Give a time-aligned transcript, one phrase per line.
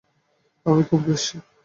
[0.65, 1.35] আমি খুব খুশি।